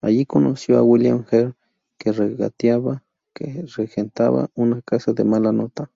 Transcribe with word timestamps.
Allí 0.00 0.26
conoció 0.26 0.78
a 0.78 0.84
William 0.84 1.26
Hare, 1.28 1.54
que 1.98 2.12
regentaba 3.42 4.48
una 4.54 4.80
casa 4.82 5.12
de 5.12 5.24
mala 5.24 5.50
nota. 5.50 5.90